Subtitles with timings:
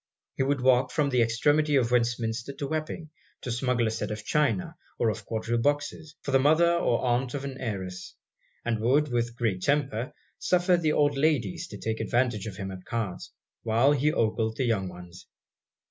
[0.33, 3.11] He would walk from the extremity of Westminster to Wapping,
[3.41, 7.35] to smuggle a set of china or of quadrille boxes, for the mother or aunt
[7.35, 8.15] of an heiress;
[8.65, 12.83] and would, with great temper, suffer the old ladies to take advantage of him at
[12.83, 15.27] cards, while he ogled the young ones.